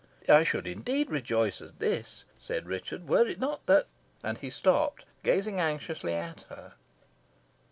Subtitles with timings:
[0.27, 3.85] "I should indeed rejoice at this," said Richard, "were it not that"
[4.23, 6.73] And he stopped, gazing anxiously at her.